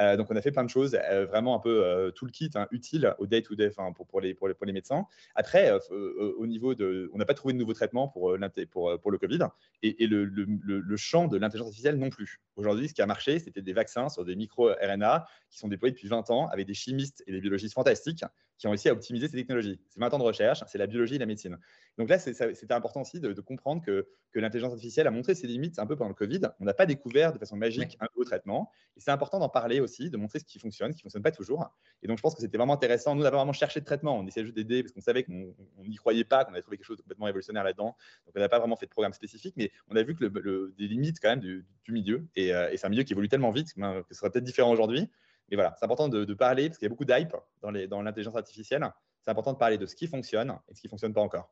Euh, 0.00 0.16
donc, 0.16 0.30
on 0.30 0.36
a 0.36 0.42
fait 0.42 0.50
plein 0.50 0.64
de 0.64 0.70
choses, 0.70 0.98
euh, 1.10 1.26
vraiment 1.26 1.54
un 1.54 1.60
peu 1.60 1.84
euh, 1.84 2.10
tout 2.10 2.24
le 2.24 2.30
kit 2.30 2.50
hein, 2.54 2.66
utile 2.70 3.14
au 3.18 3.26
day-to-day 3.26 3.70
pour, 4.08 4.20
les, 4.20 4.36
médecins. 4.72 5.06
Après, 5.34 5.70
au 5.90 6.46
niveau 6.46 6.74
de. 6.74 7.10
On 7.12 7.18
n'a 7.18 7.24
pas 7.24 7.34
trouvé 7.34 7.54
de 7.54 7.58
nouveau 7.58 7.74
traitement 7.74 8.08
pour, 8.08 8.36
pour, 8.72 9.10
le 9.10 9.18
Covid 9.18 9.38
et, 9.82 10.06
le, 10.06 10.24
le, 10.24 10.46
le, 10.80 10.96
champ 10.96 11.28
de 11.28 11.36
l'intelligence 11.36 11.68
artificielle 11.68 11.98
non 11.98 12.10
plus. 12.10 12.40
Aujourd'hui, 12.56 12.88
ce 12.88 12.94
qui 12.94 13.02
a 13.02 13.06
marché, 13.06 13.38
c'était 13.38 13.62
des 13.62 13.72
vaccins 13.72 14.08
sur 14.08 14.24
des 14.24 14.36
micro-RNA 14.36 15.26
qui 15.50 15.58
sont 15.58 15.68
déployés 15.68 15.92
depuis 15.92 16.08
20 16.08 16.30
ans 16.30 16.48
avec 16.48 16.66
des 16.66 16.74
chimistes 16.74 17.22
et 17.26 17.32
des 17.32 17.40
biologistes 17.40 17.74
fantastiques 17.74 18.24
qui 18.64 18.68
ont 18.68 18.70
réussi 18.70 18.88
à 18.88 18.94
optimiser 18.94 19.28
ces 19.28 19.36
technologies. 19.36 19.78
C'est 19.90 20.00
20 20.00 20.14
ans 20.14 20.18
de 20.18 20.22
recherche, 20.22 20.64
c'est 20.66 20.78
la 20.78 20.86
biologie 20.86 21.16
et 21.16 21.18
la 21.18 21.26
médecine. 21.26 21.58
Donc 21.98 22.08
là, 22.08 22.18
c'était 22.18 22.72
important 22.72 23.02
aussi 23.02 23.20
de, 23.20 23.38
comprendre 23.42 23.82
que, 23.84 24.08
que 24.32 24.38
l'intelligence 24.38 24.72
artificielle 24.72 25.06
a 25.06 25.10
montré 25.10 25.34
ses 25.34 25.46
limites 25.46 25.78
un 25.78 25.86
peu 25.86 25.96
pendant 25.96 26.08
le 26.08 26.14
Covid. 26.14 26.40
On 26.60 26.64
n'a 26.64 26.72
pas 26.72 26.86
découvert 26.86 27.34
de 27.34 27.38
façon 27.38 27.58
magique 27.58 27.98
un 28.00 28.06
nouveau 28.14 28.24
traitement. 28.24 28.70
Et 28.96 29.00
c'est 29.00 29.10
important 29.10 29.38
d'en 29.38 29.50
parler 29.50 29.80
aussi, 29.80 30.08
de 30.08 30.16
montrer 30.16 30.38
ce 30.38 30.46
qui 30.46 30.58
fonctionne, 30.58 30.92
ce 30.92 30.96
qui 30.96 31.00
ne 31.00 31.10
fonctionne 31.10 31.22
pas 31.22 31.30
toujours. 31.30 31.74
Et 32.02 32.06
donc, 32.06 32.16
je 32.16 32.22
pense 32.22 32.34
que 32.34 32.40
c'était 32.40 32.56
vraiment 32.56 32.72
intéressant. 32.72 33.14
Nous, 33.14 33.20
on 33.20 33.24
n'a 33.24 33.30
pas 33.30 33.36
vraiment 33.36 33.52
cherché 33.52 33.80
de 33.80 33.84
traitement. 33.84 34.18
On 34.18 34.26
essayait 34.26 34.46
juste 34.46 34.56
d'aider 34.56 34.82
parce 34.82 34.94
qu'on 34.94 35.02
savait 35.02 35.24
qu'on 35.24 35.54
n'y 35.86 35.96
croyait 35.96 36.24
pas, 36.24 36.46
qu'on 36.46 36.52
avait 36.52 36.62
trouvé 36.62 36.78
quelque 36.78 36.86
chose 36.86 36.96
de 36.96 37.02
complètement 37.02 37.26
révolutionnaire 37.26 37.64
là-dedans. 37.64 37.94
Donc, 38.24 38.34
on 38.34 38.40
n'a 38.40 38.48
pas 38.48 38.60
vraiment 38.60 38.76
fait 38.76 38.86
de 38.86 38.90
programme 38.90 39.12
spécifique, 39.12 39.52
mais 39.58 39.70
on 39.88 39.96
a 39.96 40.02
vu 40.02 40.14
que 40.16 40.24
le, 40.24 40.74
des 40.78 40.88
limites 40.88 41.20
quand 41.20 41.28
même 41.28 41.40
du, 41.40 41.66
milieu. 41.88 42.26
Euh, 42.38 42.70
et, 42.70 42.78
c'est 42.78 42.86
un 42.86 42.90
milieu 42.90 43.02
qui 43.02 43.12
évolue 43.12 43.28
tellement 43.28 43.50
vite 43.50 43.74
que, 43.74 43.80
ce 44.08 44.14
serait 44.14 44.30
peut-être 44.30 44.44
différent 44.44 44.72
aujourd'hui. 44.72 45.10
Mais 45.50 45.56
voilà, 45.56 45.74
c'est 45.78 45.84
important 45.84 46.08
de, 46.08 46.34
parler 46.34 46.68
parce 46.68 46.78
qu'il 46.78 46.86
y 46.86 46.88
a 46.88 46.90
beaucoup 46.90 47.04
d'hype 47.04 47.34
dans 47.62 48.02
l'intelligence 48.02 48.36
artificielle. 48.36 48.88
C'est 49.22 49.30
important 49.30 49.52
de 49.52 49.58
parler 49.58 49.78
de 49.78 49.86
ce 49.86 49.94
qui 49.94 50.06
fonctionne 50.06 50.50
et 50.68 50.72
de 50.72 50.76
ce 50.76 50.80
qui 50.80 50.86
ne 50.86 50.90
fonctionne 50.90 51.14
pas 51.14 51.22
encore. 51.22 51.50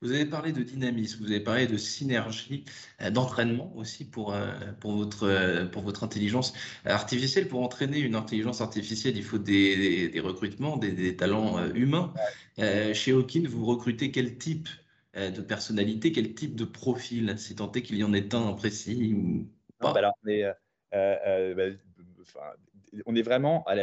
Vous 0.00 0.10
avez 0.10 0.26
parlé 0.26 0.52
de 0.52 0.62
dynamisme, 0.62 1.24
vous 1.24 1.30
avez 1.30 1.40
parlé 1.40 1.68
de 1.68 1.76
synergie, 1.76 2.64
euh, 3.00 3.10
d'entraînement 3.10 3.72
aussi 3.76 4.04
pour, 4.04 4.34
euh, 4.34 4.50
pour, 4.80 4.92
votre, 4.92 5.28
euh, 5.28 5.64
pour 5.66 5.82
votre 5.82 6.02
intelligence 6.02 6.54
artificielle. 6.84 7.46
Pour 7.46 7.62
entraîner 7.62 8.00
une 8.00 8.16
intelligence 8.16 8.60
artificielle, 8.60 9.16
il 9.16 9.22
faut 9.22 9.38
des, 9.38 10.08
des, 10.08 10.20
recrutements, 10.20 10.76
des, 10.76 11.16
talents 11.16 11.64
humains. 11.72 12.12
chez 12.58 13.12
Hawking, 13.12 13.46
vous 13.46 13.64
recrutez 13.64 14.10
quel 14.10 14.38
type 14.38 14.68
de 15.14 15.40
personnalité, 15.40 16.10
quel 16.10 16.34
type 16.34 16.56
de 16.56 16.64
profil 16.64 17.34
C'est 17.38 17.56
tenté 17.56 17.82
qu'il 17.82 17.96
y 17.96 18.04
en 18.04 18.12
ait 18.12 18.34
un 18.34 18.52
précis 18.54 19.12
ou 19.14 19.46
pas? 19.78 19.92
bah 19.92 20.12
on, 20.24 20.28
est, 20.28 20.44
bah, 20.90 21.64
on 23.06 23.14
est 23.14 23.22
vraiment, 23.22 23.64
à 23.66 23.74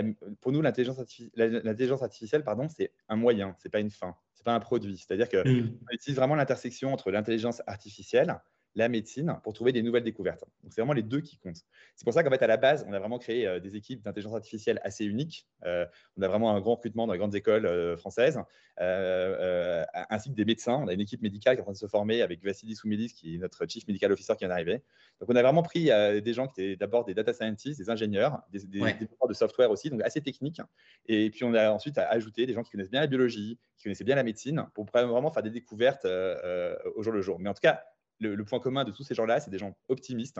pour 0.41 0.51
nous, 0.51 0.61
l'intelligence 0.61 0.99
artificielle, 0.99 1.63
artificielle 2.01 2.43
pardon, 2.43 2.67
c'est 2.67 2.91
un 3.07 3.15
moyen, 3.15 3.55
c'est 3.59 3.69
pas 3.69 3.79
une 3.79 3.91
fin 3.91 4.15
c'est 4.39 4.45
pas 4.45 4.55
un 4.55 4.61
produit. 4.61 4.97
C'est-à-dire 4.97 5.27
qu'on 5.27 5.49
mmh. 5.49 5.77
utilise 5.91 6.15
vraiment 6.15 6.35
l'intersection 6.35 6.93
entre 6.93 7.11
l'intelligence 7.11 7.61
artificielle 7.67 8.39
la 8.75 8.87
médecine 8.87 9.39
pour 9.43 9.53
trouver 9.53 9.71
des 9.71 9.81
nouvelles 9.81 10.03
découvertes. 10.03 10.43
Donc, 10.63 10.73
c'est 10.73 10.81
vraiment 10.81 10.93
les 10.93 11.03
deux 11.03 11.21
qui 11.21 11.37
comptent. 11.37 11.63
C'est 11.95 12.03
pour 12.03 12.13
ça 12.13 12.23
qu'en 12.23 12.29
fait, 12.29 12.41
à 12.41 12.47
la 12.47 12.57
base, 12.57 12.85
on 12.87 12.93
a 12.93 12.99
vraiment 12.99 13.17
créé 13.17 13.47
euh, 13.47 13.59
des 13.59 13.75
équipes 13.75 14.03
d'intelligence 14.03 14.35
artificielle 14.35 14.79
assez 14.83 15.05
uniques. 15.05 15.47
Euh, 15.65 15.85
on 16.17 16.21
a 16.21 16.27
vraiment 16.27 16.55
un 16.55 16.61
grand 16.61 16.75
recrutement 16.75 17.07
dans 17.07 17.13
les 17.13 17.19
grandes 17.19 17.35
écoles 17.35 17.65
euh, 17.65 17.97
françaises, 17.97 18.39
ainsi 18.77 20.29
que 20.29 20.35
des 20.35 20.45
médecins. 20.45 20.75
On 20.75 20.87
a 20.87 20.93
une 20.93 21.01
équipe 21.01 21.21
médicale 21.21 21.55
qui 21.55 21.59
est 21.59 21.61
en 21.61 21.65
train 21.65 21.73
de 21.73 21.77
se 21.77 21.87
former 21.87 22.21
avec 22.21 22.43
Vassili 22.43 22.75
Soumidis, 22.75 23.13
qui 23.13 23.35
est 23.35 23.37
notre 23.37 23.65
chief 23.67 23.87
medical 23.87 24.11
officer 24.11 24.33
qui 24.33 24.39
vient 24.39 24.49
d'arriver. 24.49 24.83
Donc, 25.19 25.29
on 25.29 25.35
a 25.35 25.41
vraiment 25.41 25.63
pris 25.63 25.85
des 25.85 26.33
gens 26.33 26.47
qui 26.47 26.61
étaient 26.61 26.75
d'abord 26.77 27.03
des 27.03 27.13
data 27.13 27.33
scientists, 27.33 27.77
des 27.77 27.89
ingénieurs, 27.89 28.41
des, 28.51 28.59
des 28.59 28.79
développeurs 28.79 29.27
de 29.27 29.33
software 29.33 29.69
aussi, 29.69 29.89
donc 29.89 30.01
assez 30.03 30.21
techniques. 30.21 30.61
Et 31.07 31.29
puis, 31.29 31.43
on 31.43 31.53
a 31.55 31.71
ensuite 31.71 31.97
ajouté 31.97 32.45
des 32.45 32.53
gens 32.53 32.63
qui 32.63 32.71
connaissent 32.71 32.91
bien 32.91 33.01
la 33.01 33.07
biologie, 33.07 33.59
qui 33.75 33.83
connaissaient 33.83 34.05
bien 34.05 34.15
la 34.15 34.23
médecine, 34.23 34.65
pour 34.73 34.85
vraiment 34.85 35.31
faire 35.31 35.43
des 35.43 35.49
découvertes 35.49 36.05
au 36.05 37.03
jour 37.03 37.11
le 37.11 37.21
jour. 37.21 37.37
Mais 37.39 37.49
en 37.49 37.53
tout 37.53 37.61
cas, 37.61 37.83
le, 38.19 38.43
point 38.45 38.59
commun 38.59 38.83
de 38.83 38.91
tous 38.91 39.03
ces 39.03 39.15
gens-là, 39.15 39.39
c'est 39.39 39.51
des 39.51 39.57
gens 39.57 39.75
optimistes, 39.87 40.39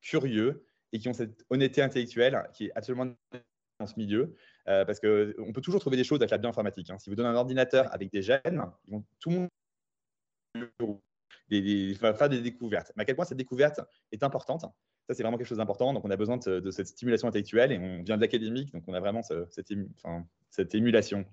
curieux 0.00 0.64
et 0.92 0.98
qui 0.98 1.08
ont 1.08 1.12
cette 1.12 1.44
honnêteté 1.50 1.82
intellectuelle 1.82 2.48
qui 2.54 2.66
est 2.66 2.72
absolument 2.74 3.14
dans 3.78 3.86
ce 3.86 3.94
milieu, 3.96 4.34
euh, 4.66 4.84
parce 4.84 5.00
qu'on 5.00 5.52
peut 5.52 5.60
toujours 5.60 5.80
trouver 5.80 5.96
des 5.96 6.04
choses 6.04 6.18
avec 6.18 6.30
la 6.30 6.38
bioinformatique. 6.38 6.90
Hein. 6.90 6.98
Si 6.98 7.10
vous 7.10 7.16
donnez 7.16 7.28
un 7.28 7.34
ordinateur 7.34 7.92
avec 7.94 8.10
des 8.10 8.22
gènes, 8.22 8.62
ils 8.86 8.92
vont 8.92 9.04
tout 9.20 9.30
le 9.30 9.36
monde 9.36 9.48
des, 11.48 11.94
faire 11.94 12.28
des 12.28 12.40
découvertes. 12.40 12.92
Mais 12.96 13.02
à 13.02 13.04
quel 13.04 13.16
point 13.16 13.24
cette 13.24 13.38
découverte 13.38 13.80
est 14.10 14.22
importante, 14.22 14.62
ça 14.62 15.14
c'est 15.14 15.22
vraiment 15.22 15.38
quelque 15.38 15.46
chose 15.46 15.58
d'important. 15.58 15.92
Donc 15.92 16.04
on 16.04 16.10
a 16.10 16.16
besoin 16.16 16.38
de, 16.38 16.70
cette 16.70 16.88
stimulation 16.88 17.28
intellectuelle 17.28 17.72
et 17.72 17.78
on 17.78 18.02
vient 18.02 18.16
de 18.16 18.22
l'académique, 18.22 18.72
donc 18.72 18.84
on 18.86 18.94
a 18.94 19.00
vraiment 19.00 19.22
cette, 19.22 19.72
cette, 20.50 20.74
émulation 20.74 21.24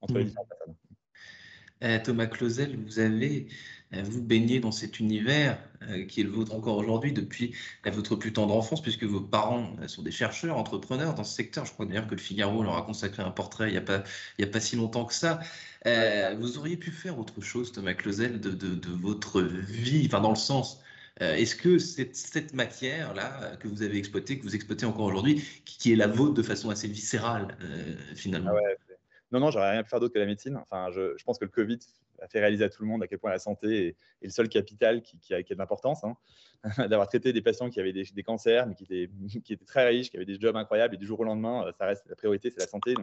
entre 0.00 0.18
les 0.18 0.24
différentes 0.24 0.48
personnes. 0.48 0.76
Euh, 1.82 1.98
Thomas 2.02 2.26
Clausel, 2.26 2.76
vous 2.86 2.98
avez 2.98 3.48
euh, 3.92 4.02
vous 4.02 4.22
baigné 4.22 4.60
dans 4.60 4.72
cet 4.72 4.98
univers 4.98 5.58
euh, 5.82 6.04
qui 6.06 6.20
est 6.20 6.24
le 6.24 6.30
vôtre 6.30 6.54
encore 6.54 6.78
aujourd'hui 6.78 7.12
depuis 7.12 7.54
votre 7.84 8.16
plus 8.16 8.32
tendre 8.32 8.56
enfance, 8.56 8.82
puisque 8.82 9.04
vos 9.04 9.20
parents 9.20 9.76
sont 9.86 10.02
des 10.02 10.10
chercheurs, 10.10 10.56
entrepreneurs 10.56 11.14
dans 11.14 11.24
ce 11.24 11.34
secteur. 11.34 11.66
Je 11.66 11.72
crois 11.72 11.86
d'ailleurs 11.86 12.06
que 12.06 12.14
le 12.14 12.20
Figaro 12.20 12.62
leur 12.62 12.76
a 12.76 12.82
consacré 12.82 13.22
un 13.22 13.30
portrait 13.30 13.68
il 13.68 13.72
n'y 13.72 13.78
a, 13.78 13.82
pas, 13.82 14.04
a 14.40 14.46
pas 14.46 14.60
si 14.60 14.76
longtemps 14.76 15.04
que 15.04 15.14
ça. 15.14 15.40
vous 16.38 16.58
auriez 16.58 16.76
pu 16.76 16.90
faire 16.90 17.18
autre 17.18 17.40
chose, 17.40 17.72
Thomas 17.72 17.94
Clausel, 17.94 18.40
de, 18.40 18.50
de, 18.50 18.90
votre 18.90 19.42
vie, 19.42 20.04
enfin 20.06 20.20
dans 20.20 20.30
le 20.30 20.36
sens 20.36 20.80
Est-ce 21.20 21.54
que 21.56 21.78
cette, 21.78 22.16
cette 22.16 22.54
matière-là 22.54 23.56
que 23.60 23.68
vous 23.68 23.82
avez 23.82 23.98
exploitée, 23.98 24.38
que 24.38 24.44
vous 24.44 24.54
exploitez 24.54 24.86
encore 24.86 25.06
aujourd'hui, 25.06 25.44
qui, 25.64 25.92
est 25.92 25.96
la 25.96 26.08
vôtre 26.08 26.34
de 26.34 26.42
façon 26.42 26.70
assez 26.70 26.88
viscérale, 26.88 27.56
finalement? 28.14 28.52
Ah 28.56 28.85
non, 29.32 29.40
non, 29.40 29.50
j'aurais 29.50 29.72
rien 29.72 29.82
pu 29.82 29.88
faire 29.88 30.00
d'autre 30.00 30.14
que 30.14 30.18
la 30.18 30.26
médecine. 30.26 30.56
Enfin, 30.56 30.90
je, 30.92 31.22
pense 31.24 31.38
que 31.38 31.44
le 31.44 31.50
Covid 31.50 31.78
a 32.22 32.28
fait 32.28 32.40
réaliser 32.40 32.64
à 32.64 32.68
tout 32.68 32.82
le 32.82 32.88
monde 32.88 33.02
à 33.02 33.06
quel 33.06 33.18
point 33.18 33.30
la 33.30 33.38
santé 33.38 33.88
est, 33.88 33.96
le 34.22 34.30
seul 34.30 34.48
capital 34.48 35.02
qui, 35.02 35.16
a, 35.34 35.42
qui 35.42 35.52
a, 35.52 35.54
de 35.54 35.58
l'importance. 35.58 36.04
Hein. 36.04 36.16
D'avoir 36.88 37.08
traité 37.08 37.32
des 37.32 37.42
patients 37.42 37.68
qui 37.68 37.80
avaient 37.80 37.92
des, 37.92 38.22
cancers, 38.22 38.66
mais 38.66 38.74
qui 39.42 39.52
étaient, 39.52 39.64
très 39.64 39.88
riches, 39.88 40.10
qui 40.10 40.16
avaient 40.16 40.26
des 40.26 40.38
jobs 40.38 40.56
incroyables, 40.56 40.94
et 40.94 40.98
du 40.98 41.06
jour 41.06 41.20
au 41.20 41.24
lendemain, 41.24 41.66
euh, 41.66 41.72
ça 41.72 41.86
reste 41.86 42.06
la 42.08 42.14
priorité, 42.14 42.50
c'est 42.50 42.60
la 42.60 42.68
santé. 42.68 42.94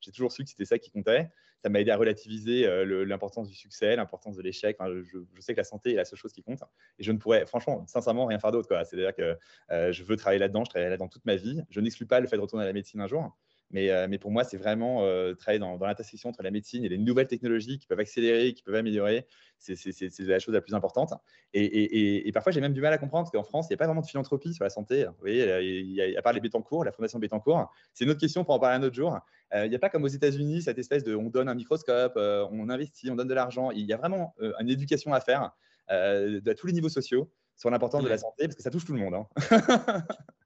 J'ai 0.00 0.12
toujours 0.12 0.32
su 0.32 0.44
que 0.44 0.50
c'était 0.50 0.64
ça 0.64 0.78
qui 0.78 0.90
comptait. 0.90 1.30
Ça 1.62 1.68
m'a 1.68 1.80
aidé 1.80 1.90
à 1.90 1.96
relativiser 1.96 2.66
euh, 2.66 3.04
l'importance 3.04 3.48
du 3.48 3.54
succès, 3.54 3.94
l'importance 3.94 4.36
de 4.36 4.42
l'échec. 4.42 4.76
je, 4.80 5.18
sais 5.40 5.52
que 5.52 5.60
la 5.60 5.64
santé 5.64 5.92
est 5.92 5.96
la 5.96 6.04
seule 6.04 6.18
chose 6.18 6.32
qui 6.32 6.42
compte. 6.42 6.62
Et 6.98 7.02
je 7.02 7.12
ne 7.12 7.18
pourrais, 7.18 7.46
franchement, 7.46 7.86
sincèrement, 7.86 8.26
rien 8.26 8.38
faire 8.38 8.52
d'autre. 8.52 8.68
C'est-à-dire 8.84 9.14
que 9.14 9.36
euh, 9.70 9.92
je 9.92 10.02
veux 10.02 10.16
travailler 10.16 10.40
là-dedans, 10.40 10.64
je 10.64 10.70
travaille 10.70 10.90
là-dedans 10.90 11.08
toute 11.08 11.24
ma 11.24 11.36
vie. 11.36 11.60
Je 11.70 11.80
n'exclus 11.80 12.06
pas 12.06 12.20
le 12.20 12.26
fait 12.26 12.36
de 12.36 12.40
retourner 12.40 12.64
à 12.64 12.66
la 12.66 12.72
médecine 12.72 13.00
un 13.00 13.06
jour. 13.06 13.36
Euh, 13.74 14.06
mais, 14.08 14.18
pour 14.18 14.30
moi, 14.30 14.44
c'est 14.44 14.56
vraiment 14.56 15.02
euh, 15.02 15.34
travailler 15.34 15.58
dans, 15.58 15.78
l'intersection 15.78 16.28
entre 16.28 16.42
la 16.42 16.50
médecine 16.50 16.84
et 16.84 16.88
les 16.88 16.98
nouvelles 16.98 17.26
technologies 17.26 17.78
qui 17.78 17.86
peuvent 17.86 18.00
accélérer, 18.00 18.52
qui 18.52 18.62
peuvent 18.62 18.74
améliorer. 18.74 19.26
C'est 19.58 19.76
la 20.20 20.38
chose 20.38 20.54
la 20.54 20.60
plus 20.60 20.74
importante. 20.74 21.14
Et, 21.54 22.30
parfois, 22.32 22.52
j'ai 22.52 22.60
même 22.60 22.72
du 22.72 22.80
mal 22.80 22.92
à 22.92 22.98
comprendre 22.98 23.24
parce 23.24 23.32
qu'en 23.32 23.48
France, 23.48 23.66
il 23.68 23.72
n'y 23.72 23.74
a 23.74 23.78
pas 23.78 23.86
vraiment 23.86 24.00
de 24.00 24.06
philanthropie 24.06 24.52
sur 24.52 24.64
la 24.64 24.70
santé. 24.70 25.04
Vous 25.04 25.12
voyez, 25.20 25.60
il 25.62 25.92
y 25.92 26.02
a, 26.02 26.18
à 26.18 26.22
part 26.22 26.32
les 26.32 26.40
Bétancourt, 26.40 26.84
la 26.84 26.92
Fondation 26.92 27.18
Bétancourt, 27.18 27.70
c'est 27.94 28.04
une 28.04 28.10
autre 28.10 28.20
question 28.20 28.44
pour 28.44 28.54
en 28.54 28.58
parler 28.58 28.76
un 28.76 28.82
autre 28.82 28.96
jour. 28.96 29.18
Euh, 29.54 29.66
il 29.66 29.70
n'y 29.70 29.76
a 29.76 29.78
pas 29.78 29.88
comme 29.88 30.02
aux 30.04 30.08
États-Unis 30.08 30.62
cette 30.62 30.78
espèce 30.78 31.04
de 31.04 31.14
on 31.14 31.28
donne 31.28 31.48
un 31.48 31.54
microscope, 31.54 32.14
on 32.16 32.68
investit, 32.68 33.10
on 33.10 33.14
donne 33.14 33.28
de 33.28 33.34
l'argent. 33.34 33.70
Il 33.70 33.86
y 33.86 33.92
a 33.92 33.96
vraiment 33.96 34.34
une 34.40 34.68
éducation 34.68 35.14
à 35.14 35.20
faire 35.20 35.52
à 35.88 36.54
tous 36.56 36.66
les 36.66 36.72
niveaux 36.72 36.88
sociaux 36.88 37.30
sur 37.56 37.70
l'importance 37.70 38.02
de 38.02 38.08
la 38.08 38.18
santé 38.18 38.44
parce 38.44 38.56
que 38.56 38.62
ça 38.62 38.70
touche 38.70 38.84
tout 38.84 38.94
le 38.94 38.98
monde. 38.98 39.14
Hein. 39.14 39.26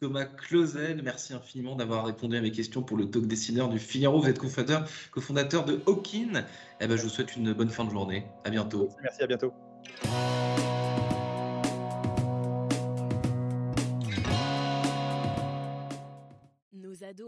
Thomas 0.00 0.26
Clausel, 0.26 1.02
merci 1.02 1.34
infiniment 1.34 1.74
d'avoir 1.74 2.06
répondu 2.06 2.36
à 2.36 2.40
mes 2.40 2.52
questions 2.52 2.82
pour 2.82 2.96
le 2.96 3.10
talk 3.10 3.26
décideur 3.26 3.68
du 3.68 3.80
Figaro. 3.80 4.20
Vous 4.20 4.28
êtes 4.28 4.38
cofondateur, 4.38 4.88
cofondateur 5.10 5.64
de 5.64 5.80
Hawkin. 5.86 6.44
Eh 6.80 6.86
ben, 6.86 6.96
je 6.96 7.02
vous 7.02 7.08
souhaite 7.08 7.34
une 7.34 7.52
bonne 7.52 7.70
fin 7.70 7.84
de 7.84 7.90
journée. 7.90 8.24
À 8.44 8.50
bientôt. 8.50 8.90
Merci, 9.02 9.22
à 9.24 9.26
bientôt. 9.26 9.52
ados 17.08 17.27